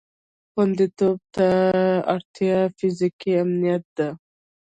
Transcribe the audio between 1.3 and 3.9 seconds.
ته اړتیا فیزیکي امنیت